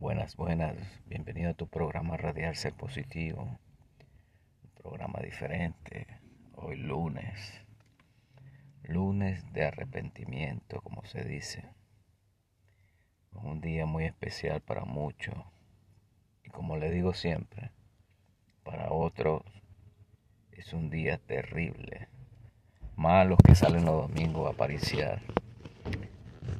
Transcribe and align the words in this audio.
Buenas, 0.00 0.34
buenas. 0.34 0.78
Bienvenido 1.04 1.50
a 1.50 1.54
tu 1.54 1.68
programa 1.68 2.16
Radial 2.16 2.56
Ser 2.56 2.72
Positivo. 2.72 3.42
Un 3.42 4.70
programa 4.82 5.20
diferente. 5.20 6.06
Hoy 6.54 6.76
lunes. 6.76 7.60
Lunes 8.82 9.44
de 9.52 9.66
arrepentimiento, 9.66 10.80
como 10.80 11.04
se 11.04 11.22
dice. 11.22 11.74
Un 13.34 13.60
día 13.60 13.84
muy 13.84 14.06
especial 14.06 14.62
para 14.62 14.86
muchos. 14.86 15.34
Y 16.44 16.48
como 16.48 16.78
le 16.78 16.90
digo 16.90 17.12
siempre, 17.12 17.70
para 18.62 18.92
otros 18.92 19.42
es 20.52 20.72
un 20.72 20.88
día 20.88 21.18
terrible. 21.18 22.08
Más 22.96 23.26
los 23.26 23.38
que 23.46 23.54
salen 23.54 23.84
los 23.84 24.08
domingos 24.08 24.50
a 24.50 24.56
pariciar. 24.56 25.20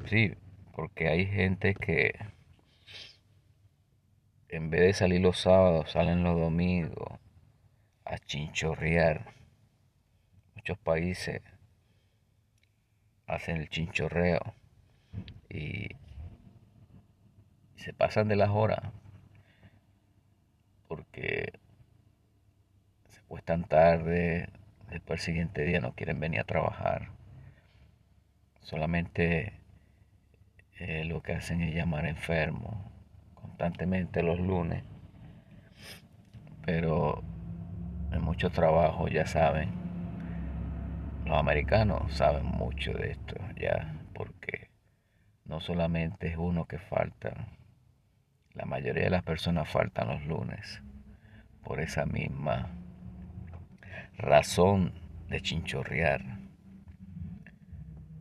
Sí, 0.05 0.35
porque 0.75 1.07
hay 1.07 1.25
gente 1.25 1.73
que 1.73 2.13
en 4.51 4.69
vez 4.69 4.81
de 4.81 4.93
salir 4.93 5.21
los 5.21 5.39
sábados, 5.39 5.91
salen 5.91 6.23
los 6.23 6.37
domingos 6.37 7.19
a 8.03 8.17
chinchorrear. 8.19 9.33
Muchos 10.55 10.77
países 10.77 11.41
hacen 13.27 13.57
el 13.57 13.69
chinchorreo 13.69 14.41
y 15.49 15.87
se 17.77 17.93
pasan 17.93 18.27
de 18.27 18.35
las 18.35 18.49
horas 18.49 18.91
porque 20.89 21.53
se 23.07 23.21
cuestan 23.29 23.63
tarde, 23.63 24.49
después 24.89 25.21
el 25.21 25.25
siguiente 25.25 25.63
día 25.63 25.79
no 25.79 25.93
quieren 25.93 26.19
venir 26.19 26.41
a 26.41 26.43
trabajar. 26.43 27.11
Solamente 28.59 29.53
eh, 30.77 31.05
lo 31.05 31.21
que 31.23 31.31
hacen 31.31 31.61
es 31.61 31.73
llamar 31.73 32.05
enfermo 32.05 32.91
constantemente 33.61 34.23
los 34.23 34.39
lunes, 34.39 34.83
pero 36.65 37.21
en 38.11 38.19
mucho 38.23 38.49
trabajo 38.49 39.07
ya 39.07 39.27
saben, 39.27 39.69
los 41.25 41.37
americanos 41.37 42.11
saben 42.11 42.43
mucho 42.43 42.91
de 42.93 43.11
esto 43.11 43.35
ya, 43.59 44.01
porque 44.15 44.71
no 45.45 45.59
solamente 45.59 46.29
es 46.29 46.37
uno 46.37 46.65
que 46.65 46.79
falta, 46.79 47.49
la 48.55 48.65
mayoría 48.65 49.03
de 49.03 49.11
las 49.11 49.21
personas 49.21 49.69
faltan 49.69 50.07
los 50.07 50.25
lunes 50.25 50.81
por 51.63 51.81
esa 51.81 52.07
misma 52.07 52.67
razón 54.17 54.91
de 55.29 55.39
chinchorrear. 55.39 56.39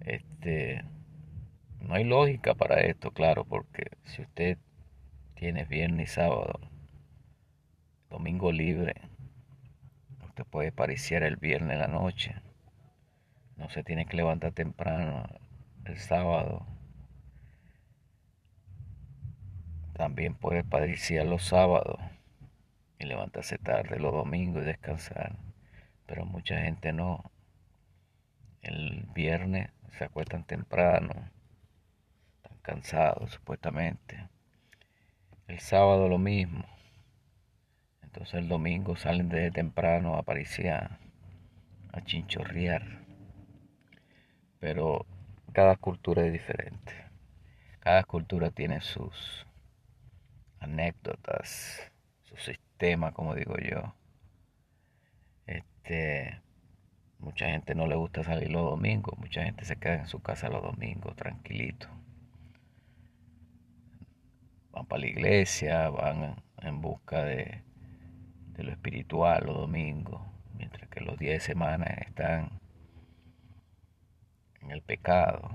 Este, 0.00 0.84
no 1.80 1.94
hay 1.94 2.04
lógica 2.04 2.54
para 2.54 2.80
esto, 2.82 3.12
claro, 3.12 3.46
porque 3.46 3.92
si 4.04 4.20
usted 4.20 4.58
tiene 5.40 5.64
viernes 5.64 6.10
y 6.10 6.12
sábado, 6.16 6.60
domingo 8.10 8.52
libre, 8.52 8.92
usted 10.22 10.44
puede 10.44 10.70
pariciar 10.70 11.22
el 11.22 11.36
viernes 11.36 11.76
en 11.76 11.78
la 11.78 11.88
noche, 11.88 12.34
no 13.56 13.70
se 13.70 13.82
tiene 13.82 14.04
que 14.04 14.18
levantar 14.18 14.52
temprano 14.52 15.24
el 15.86 15.96
sábado. 15.96 16.66
También 19.94 20.34
puede 20.34 20.62
pariciar 20.62 21.24
los 21.24 21.42
sábados 21.44 21.98
y 22.98 23.06
levantarse 23.06 23.56
tarde 23.56 23.98
los 23.98 24.12
domingos 24.12 24.62
y 24.62 24.66
descansar. 24.66 25.38
Pero 26.04 26.26
mucha 26.26 26.60
gente 26.60 26.92
no. 26.92 27.32
El 28.60 29.08
viernes 29.14 29.70
se 29.96 30.04
acuestan 30.04 30.44
temprano, 30.44 31.30
están 32.42 32.58
cansados 32.60 33.30
supuestamente. 33.30 34.28
El 35.50 35.58
sábado 35.58 36.08
lo 36.08 36.18
mismo. 36.18 36.64
Entonces 38.02 38.34
el 38.34 38.46
domingo 38.46 38.94
salen 38.94 39.28
desde 39.28 39.50
temprano 39.50 40.14
a 40.14 40.22
pariciar, 40.22 41.00
a 41.92 42.00
chinchorrear. 42.02 43.00
Pero 44.60 45.06
cada 45.52 45.74
cultura 45.74 46.24
es 46.24 46.32
diferente. 46.32 46.92
Cada 47.80 48.04
cultura 48.04 48.52
tiene 48.52 48.80
sus 48.80 49.44
anécdotas, 50.60 51.90
su 52.22 52.36
sistema, 52.36 53.10
como 53.10 53.34
digo 53.34 53.56
yo. 53.56 53.92
Este, 55.48 56.40
mucha 57.18 57.46
gente 57.46 57.74
no 57.74 57.88
le 57.88 57.96
gusta 57.96 58.22
salir 58.22 58.52
los 58.52 58.70
domingos, 58.70 59.18
mucha 59.18 59.42
gente 59.42 59.64
se 59.64 59.74
queda 59.74 59.94
en 59.94 60.06
su 60.06 60.22
casa 60.22 60.48
los 60.48 60.62
domingos, 60.62 61.16
tranquilito. 61.16 61.88
Van 64.80 64.86
para 64.86 65.00
la 65.00 65.08
iglesia, 65.08 65.90
van 65.90 66.42
en 66.62 66.80
busca 66.80 67.22
de, 67.22 67.62
lo 68.56 68.70
espiritual 68.70 69.44
los 69.44 69.56
domingos, 69.56 70.22
mientras 70.54 70.88
que 70.88 71.02
los 71.02 71.18
días 71.18 71.34
de 71.34 71.40
semana 71.40 71.84
están 71.84 72.58
en 74.62 74.70
el 74.70 74.80
pecado, 74.80 75.50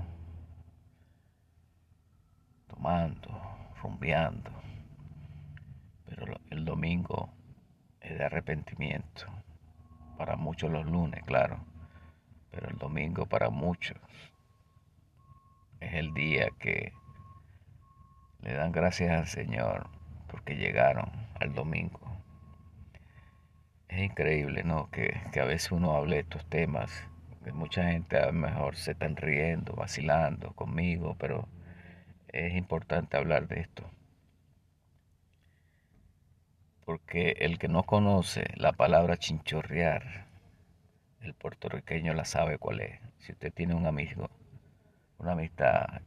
tomando, 2.68 3.32
rumbeando. 3.82 4.52
Pero 6.06 6.40
el 6.52 6.64
domingo 6.64 7.34
es 8.02 8.20
de 8.20 8.26
arrepentimiento. 8.26 9.26
Para 10.20 10.36
muchos 10.36 10.70
los 10.70 10.86
lunes, 10.86 11.24
claro. 11.24 11.66
Pero 12.52 12.70
el 12.70 12.78
domingo 12.78 13.26
para 13.26 13.50
muchos 13.50 13.98
es 15.80 15.96
el 15.96 16.14
día 16.14 16.50
que 16.60 16.94
le 18.46 18.54
dan 18.54 18.72
gracias 18.72 19.12
al 19.12 19.28
Señor 19.28 19.88
porque 20.28 20.56
llegaron 20.56 21.12
al 21.40 21.54
domingo. 21.56 22.00
Es 23.88 24.00
increíble, 24.04 24.64
¿no? 24.64 24.90
Que, 24.92 25.20
que 25.34 25.40
a 25.40 25.46
veces 25.46 25.72
uno 25.72 25.96
hable 25.96 26.18
de 26.18 26.22
estos 26.22 26.46
temas. 26.46 26.92
Que 27.44 27.52
mucha 27.52 27.90
gente 27.90 28.18
a 28.18 28.28
lo 28.28 28.34
mejor 28.34 28.76
se 28.76 28.92
están 28.92 29.16
riendo, 29.16 29.74
vacilando 29.74 30.54
conmigo, 30.54 31.16
pero 31.20 31.48
es 32.28 32.54
importante 32.56 33.18
hablar 33.18 33.48
de 33.48 33.62
esto. 33.62 33.90
Porque 36.86 37.38
el 37.40 37.58
que 37.58 37.68
no 37.68 37.82
conoce 37.84 38.46
la 38.56 38.74
palabra 38.74 39.18
chinchorrear, 39.18 40.28
el 41.22 41.34
puertorriqueño 41.34 42.14
la 42.14 42.26
sabe 42.26 42.60
cuál 42.60 42.82
es. 42.82 43.00
Si 43.20 43.32
usted 43.32 43.52
tiene 43.52 43.74
un 43.74 43.88
amigo, 43.88 44.30
una 45.18 45.32
amistad 45.32 46.02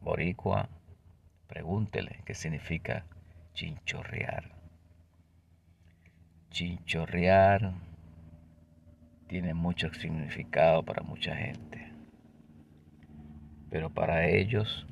boricua, 0.00 0.70
pregúntele 1.52 2.22
qué 2.24 2.32
significa 2.32 3.04
chinchorrear. 3.52 4.52
Chinchorrear 6.48 7.74
tiene 9.26 9.52
mucho 9.52 9.92
significado 9.92 10.82
para 10.82 11.02
mucha 11.02 11.36
gente. 11.36 11.92
Pero 13.68 13.90
para 13.90 14.26
ellos, 14.28 14.86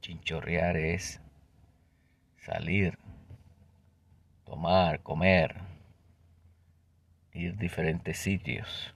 chinchorrear 0.00 0.78
es 0.78 1.20
salir, 2.38 2.98
tomar, 4.46 5.02
comer, 5.02 5.56
ir 7.34 7.52
a 7.52 7.56
diferentes 7.56 8.16
sitios, 8.16 8.94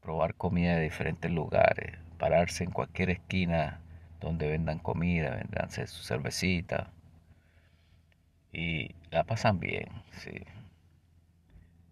probar 0.00 0.34
comida 0.34 0.76
de 0.76 0.84
diferentes 0.84 1.30
lugares, 1.30 1.98
pararse 2.16 2.64
en 2.64 2.70
cualquier 2.70 3.10
esquina 3.10 3.83
donde 4.24 4.48
vendan 4.48 4.78
comida, 4.78 5.36
vendan 5.36 5.70
su 5.70 6.02
cervecita 6.02 6.90
y 8.52 8.94
la 9.10 9.24
pasan 9.24 9.60
bien, 9.60 9.88
sí. 10.12 10.32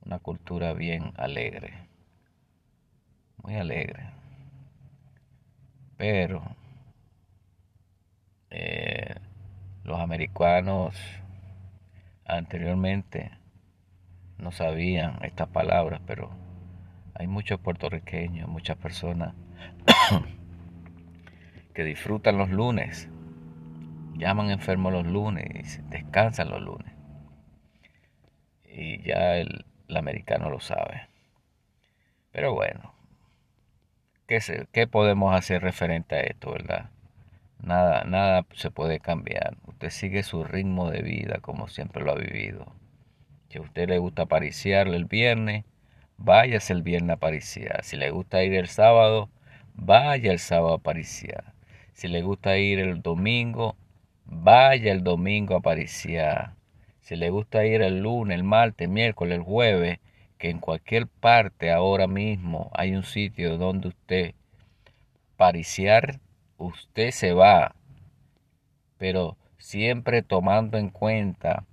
Una 0.06 0.18
cultura 0.18 0.72
bien 0.72 1.12
alegre, 1.16 1.74
muy 3.42 3.56
alegre. 3.56 4.08
Pero 5.98 6.42
eh, 8.48 9.14
los 9.84 10.00
americanos 10.00 10.96
anteriormente 12.24 13.30
no 14.38 14.52
sabían 14.52 15.22
estas 15.22 15.48
palabras, 15.48 16.00
pero 16.06 16.30
hay 17.14 17.26
muchos 17.26 17.60
puertorriqueños, 17.60 18.48
muchas 18.48 18.78
personas 18.78 19.34
que 21.72 21.84
disfrutan 21.84 22.38
los 22.38 22.50
lunes, 22.50 23.08
llaman 24.14 24.50
enfermos 24.50 24.92
los 24.92 25.06
lunes 25.06 25.80
descansan 25.88 26.50
los 26.50 26.60
lunes. 26.60 26.92
Y 28.64 29.02
ya 29.02 29.36
el, 29.36 29.66
americano 29.94 30.48
lo 30.48 30.60
sabe. 30.60 31.08
Pero 32.30 32.54
bueno, 32.54 32.94
¿qué, 34.26 34.40
¿qué 34.72 34.86
podemos 34.86 35.34
hacer 35.34 35.60
referente 35.62 36.14
a 36.14 36.20
esto, 36.20 36.52
verdad? 36.52 36.90
Nada, 37.58 38.04
nada 38.04 38.46
se 38.54 38.70
puede 38.70 39.00
cambiar. 39.00 39.56
Usted 39.66 39.90
sigue 39.90 40.22
su 40.22 40.44
ritmo 40.44 40.90
de 40.90 41.02
vida 41.02 41.40
como 41.40 41.68
siempre 41.68 42.02
lo 42.02 42.12
ha 42.12 42.16
vivido. 42.16 42.66
Si 43.50 43.58
a 43.58 43.60
usted 43.60 43.88
le 43.88 43.98
gusta 43.98 44.22
apariciar 44.22 44.88
el 44.88 45.04
viernes, 45.04 45.66
váyase 46.16 46.72
el 46.72 46.82
viernes 46.82 47.10
a 47.10 47.14
apariciar. 47.14 47.84
Si 47.84 47.96
le 47.96 48.10
gusta 48.10 48.42
ir 48.42 48.54
el 48.54 48.68
sábado, 48.68 49.28
vaya 49.74 50.32
el 50.32 50.38
sábado 50.38 50.72
a 50.72 50.76
apariciar. 50.76 51.51
Si 51.92 52.08
le 52.08 52.22
gusta 52.22 52.58
ir 52.58 52.78
el 52.78 53.02
domingo, 53.02 53.76
vaya 54.24 54.92
el 54.92 55.04
domingo 55.04 55.56
a 55.56 55.60
pariciar. 55.60 56.54
Si 57.00 57.16
le 57.16 57.30
gusta 57.30 57.64
ir 57.66 57.82
el 57.82 58.00
lunes, 58.00 58.36
el 58.36 58.44
martes, 58.44 58.88
miércoles, 58.88 59.38
el 59.38 59.44
jueves, 59.44 59.98
que 60.38 60.50
en 60.50 60.58
cualquier 60.58 61.06
parte 61.06 61.70
ahora 61.70 62.06
mismo 62.06 62.70
hay 62.74 62.94
un 62.94 63.04
sitio 63.04 63.58
donde 63.58 63.88
usted 63.88 64.34
pariciar, 65.36 66.20
usted 66.58 67.10
se 67.10 67.32
va. 67.32 67.74
Pero 68.98 69.36
siempre 69.58 70.22
tomando 70.22 70.78
en 70.78 70.88
cuenta 70.88 71.64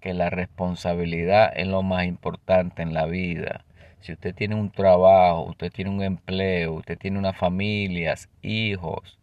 que 0.00 0.14
la 0.14 0.30
responsabilidad 0.30 1.52
es 1.56 1.66
lo 1.66 1.82
más 1.82 2.04
importante 2.04 2.82
en 2.82 2.94
la 2.94 3.06
vida. 3.06 3.64
Si 4.00 4.12
usted 4.12 4.34
tiene 4.34 4.54
un 4.54 4.70
trabajo, 4.70 5.42
usted 5.42 5.72
tiene 5.72 5.90
un 5.90 6.02
empleo, 6.02 6.74
usted 6.74 6.98
tiene 6.98 7.18
una 7.18 7.32
familia, 7.32 8.14
hijos, 8.42 9.18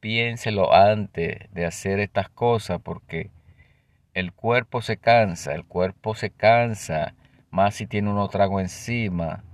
piénselo 0.00 0.72
antes 0.72 1.52
de 1.52 1.66
hacer 1.66 2.00
estas 2.00 2.28
cosas 2.28 2.80
porque 2.82 3.30
el 4.14 4.32
cuerpo 4.32 4.82
se 4.82 4.96
cansa, 4.96 5.54
el 5.54 5.64
cuerpo 5.64 6.14
se 6.14 6.30
cansa, 6.30 7.14
más 7.50 7.74
si 7.74 7.86
tiene 7.86 8.10
uno 8.10 8.28
trago 8.28 8.60
encima. 8.60 9.44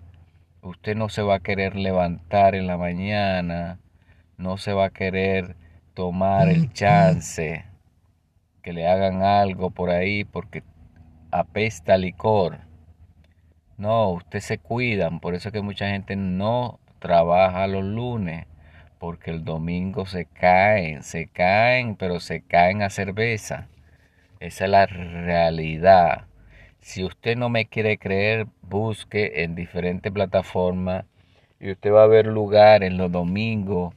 Usted 0.62 0.96
no 0.96 1.08
se 1.08 1.22
va 1.22 1.36
a 1.36 1.40
querer 1.40 1.76
levantar 1.76 2.54
en 2.54 2.66
la 2.66 2.78
mañana, 2.78 3.78
no 4.38 4.56
se 4.56 4.72
va 4.72 4.86
a 4.86 4.90
querer 4.90 5.56
tomar 5.94 6.48
el 6.48 6.72
chance 6.72 7.64
que 8.62 8.72
le 8.72 8.88
hagan 8.88 9.22
algo 9.22 9.70
por 9.70 9.90
ahí 9.90 10.24
porque 10.24 10.62
apesta 11.30 11.98
licor. 11.98 12.60
No, 13.76 14.10
usted 14.10 14.40
se 14.40 14.58
cuidan, 14.58 15.20
por 15.20 15.34
eso 15.34 15.52
que 15.52 15.60
mucha 15.60 15.88
gente 15.90 16.16
no 16.16 16.78
trabaja 17.00 17.66
los 17.66 17.84
lunes, 17.84 18.46
porque 19.04 19.30
el 19.30 19.44
domingo 19.44 20.06
se 20.06 20.24
caen, 20.24 21.02
se 21.02 21.26
caen, 21.26 21.94
pero 21.94 22.20
se 22.20 22.40
caen 22.40 22.80
a 22.80 22.88
cerveza. 22.88 23.68
Esa 24.40 24.64
es 24.64 24.70
la 24.70 24.86
realidad. 24.86 26.24
Si 26.80 27.04
usted 27.04 27.36
no 27.36 27.50
me 27.50 27.66
quiere 27.66 27.98
creer, 27.98 28.46
busque 28.62 29.42
en 29.42 29.56
diferentes 29.56 30.10
plataformas 30.10 31.04
y 31.60 31.70
usted 31.70 31.92
va 31.92 32.04
a 32.04 32.06
ver 32.06 32.24
lugares 32.24 32.94
los 32.94 33.12
domingos 33.12 33.94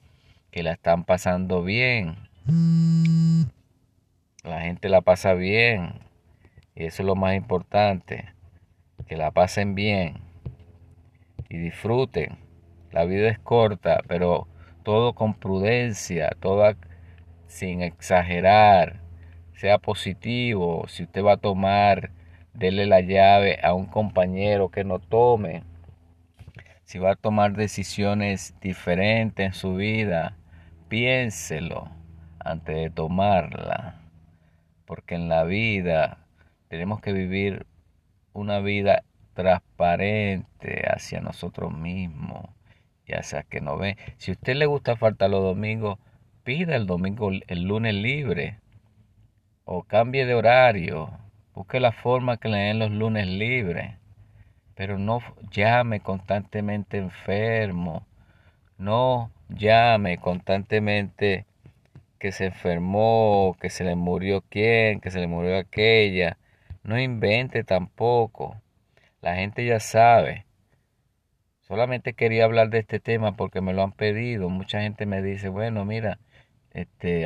que 0.52 0.62
la 0.62 0.74
están 0.74 1.06
pasando 1.06 1.64
bien. 1.64 2.18
La 4.44 4.60
gente 4.60 4.90
la 4.90 5.00
pasa 5.00 5.36
bien. 5.36 6.02
Y 6.76 6.84
eso 6.84 7.04
es 7.04 7.08
lo 7.08 7.16
más 7.16 7.34
importante. 7.34 8.26
Que 9.08 9.16
la 9.16 9.32
pasen 9.32 9.74
bien. 9.74 10.16
Y 11.48 11.60
disfruten. 11.60 12.40
La 12.92 13.06
vida 13.06 13.30
es 13.30 13.40
corta, 13.40 14.02
pero 14.06 14.50
todo 14.88 15.12
con 15.12 15.34
prudencia, 15.34 16.30
todo 16.40 16.64
sin 17.48 17.82
exagerar. 17.82 19.02
Sea 19.52 19.80
positivo. 19.80 20.86
Si 20.88 21.04
usted 21.04 21.26
va 21.26 21.34
a 21.34 21.38
tomar, 21.38 22.12
dele 22.54 22.86
la 22.86 23.02
llave 23.02 23.60
a 23.62 23.74
un 23.74 23.88
compañero 23.88 24.70
que 24.70 24.86
no 24.86 25.00
tome. 25.00 25.64
Si 26.86 27.00
va 27.00 27.12
a 27.12 27.16
tomar 27.18 27.52
decisiones 27.52 28.56
diferentes 28.62 29.46
en 29.46 29.54
su 29.54 29.76
vida, 29.76 30.38
piénselo 30.88 31.90
antes 32.40 32.78
de 32.78 32.90
tomarla 32.90 34.00
porque 34.86 35.16
en 35.16 35.28
la 35.28 35.44
vida 35.44 36.20
tenemos 36.70 37.02
que 37.02 37.12
vivir 37.12 37.66
una 38.32 38.62
vida 38.62 39.04
transparente 39.34 40.86
hacia 40.88 41.20
nosotros 41.20 41.78
mismos 41.78 42.57
y 43.08 43.14
hacia 43.14 43.44
que 43.44 43.62
nos 43.62 43.80
ve. 43.80 43.98
Si 44.18 44.32
a 44.32 44.34
usted 44.34 44.56
le 44.56 44.66
gusta 44.66 44.98
faltar 44.98 45.30
los 45.30 45.42
domingos, 45.42 45.98
pida 46.44 46.76
el 46.76 46.86
domingo, 46.86 47.32
el 47.32 47.64
lunes 47.64 47.94
libre 47.96 48.60
o 49.70 49.84
cambie 49.84 50.26
de 50.26 50.34
horario. 50.34 51.12
Busque 51.54 51.80
la 51.80 51.92
forma 51.92 52.38
que 52.38 52.48
le 52.50 52.58
den 52.58 52.80
los 52.80 52.92
lunes 52.92 53.28
libres. 53.28 53.96
Pero 54.76 54.98
no 54.98 55.22
llame 55.52 56.00
constantemente 56.00 56.98
enfermo. 56.98 58.08
No 58.78 59.30
llame 59.50 60.18
constantemente 60.20 61.46
que 62.20 62.32
se 62.32 62.46
enfermó, 62.46 63.58
que 63.60 63.70
se 63.70 63.84
le 63.84 63.96
murió 63.96 64.42
quién, 64.50 65.02
que 65.02 65.12
se 65.12 65.20
le 65.20 65.28
murió 65.28 65.58
aquella. 65.58 66.38
No 66.84 67.00
invente 67.00 67.64
tampoco. 67.64 68.56
La 69.22 69.36
gente 69.36 69.66
ya 69.66 69.80
sabe. 69.80 70.47
Solamente 71.68 72.14
quería 72.14 72.46
hablar 72.46 72.70
de 72.70 72.80
este 72.80 73.00
tema 73.00 73.36
porque 73.36 73.62
me 73.62 73.74
lo 73.74 73.84
han 73.84 73.92
pedido. 73.92 74.50
Mucha 74.50 74.82
gente 74.82 75.06
me 75.06 75.22
dice, 75.22 75.50
bueno, 75.50 75.86
mira, 75.86 76.20
este, 76.72 77.26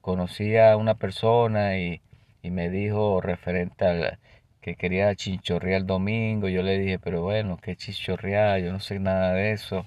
conocí 0.00 0.56
a 0.56 0.76
una 0.76 0.94
persona 0.96 1.78
y, 1.78 2.02
y 2.42 2.50
me 2.50 2.70
dijo 2.70 3.20
referente 3.20 3.84
al 3.84 4.18
que 4.62 4.76
quería 4.76 5.14
chinchorrear 5.14 5.82
el 5.82 5.86
domingo. 5.86 6.48
Yo 6.48 6.62
le 6.62 6.78
dije, 6.78 6.98
pero 6.98 7.22
bueno, 7.22 7.58
¿qué 7.62 7.76
chinchorrear? 7.76 8.60
Yo 8.60 8.72
no 8.72 8.80
sé 8.80 8.98
nada 8.98 9.32
de 9.34 9.52
eso. 9.52 9.86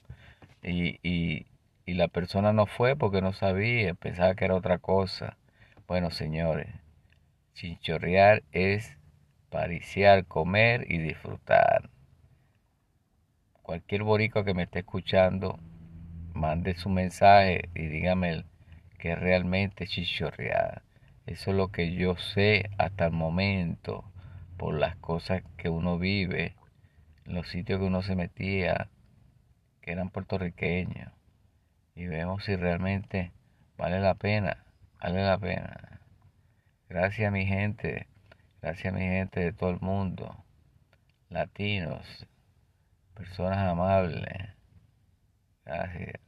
Y, 0.63 0.99
y, 1.03 1.47
y 1.85 1.93
la 1.95 2.07
persona 2.09 2.53
no 2.53 2.67
fue 2.67 2.95
porque 2.97 3.21
no 3.21 3.33
sabía, 3.33 3.93
pensaba 3.95 4.35
que 4.35 4.45
era 4.45 4.55
otra 4.55 4.79
cosa. 4.79 5.37
Bueno, 5.87 6.11
señores, 6.11 6.67
chinchorrear 7.55 8.43
es 8.51 8.97
pariciar, 9.49 10.25
comer 10.25 10.85
y 10.91 10.99
disfrutar. 10.99 11.89
Cualquier 13.63 14.04
borico 14.04 14.44
que 14.44 14.54
me 14.54 14.63
esté 14.63 14.80
escuchando, 14.80 15.57
mande 16.33 16.75
su 16.75 16.89
mensaje 16.89 17.69
y 17.74 17.88
dígame 17.88 18.44
que 19.00 19.15
realmente 19.15 19.88
chinchorrear. 19.88 20.83
Eso 21.25 21.51
es 21.51 21.57
lo 21.57 21.69
que 21.69 21.94
yo 21.95 22.18
sé 22.18 22.69
hasta 22.77 23.06
el 23.06 23.13
momento 23.13 24.04
por 24.57 24.75
las 24.75 24.98
cosas 24.98 25.44
que 25.56 25.69
uno 25.69 25.98
vive, 25.98 26.56
los 27.24 27.48
sitios 27.48 27.80
que 27.80 27.86
uno 27.86 28.04
se 28.04 28.18
metía, 28.18 28.89
que 29.81 29.94
eran 29.94 30.10
puertorriqueños 30.10 31.13
y 31.95 32.06
vemos 32.07 32.44
si 32.44 32.57
realmente 32.57 33.31
vale 33.77 34.01
la 34.01 34.15
pena, 34.15 34.65
vale 35.01 35.24
la 35.24 35.38
pena. 35.38 36.01
Gracias 36.89 37.30
a 37.30 37.31
mi 37.31 37.45
gente, 37.45 38.07
gracias 38.62 38.94
a 38.94 38.98
mi 38.98 39.06
gente 39.06 39.39
de 39.39 39.54
todo 39.54 39.69
el 39.69 39.80
mundo, 39.80 40.44
latinos, 41.30 42.27
personas 43.13 43.57
amables. 43.57 44.25
Gracias. 45.65 46.19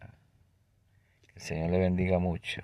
Que 1.22 1.34
el 1.36 1.42
Señor 1.42 1.72
le 1.72 1.80
bendiga 1.80 2.20
mucho. 2.20 2.62